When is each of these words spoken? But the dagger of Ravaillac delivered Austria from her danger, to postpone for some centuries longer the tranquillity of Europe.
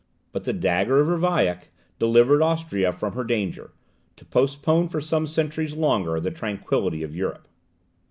But 0.31 0.45
the 0.45 0.53
dagger 0.53 0.99
of 0.99 1.09
Ravaillac 1.09 1.67
delivered 1.99 2.41
Austria 2.41 2.91
from 2.91 3.13
her 3.13 3.23
danger, 3.23 3.71
to 4.15 4.25
postpone 4.25 4.87
for 4.87 4.99
some 4.99 5.27
centuries 5.27 5.75
longer 5.75 6.19
the 6.19 6.31
tranquillity 6.31 7.03
of 7.03 7.15
Europe. 7.15 7.47